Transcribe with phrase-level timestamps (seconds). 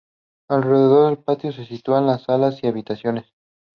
[0.49, 3.27] Alrededor del patio se sitúan las salas y habitaciones.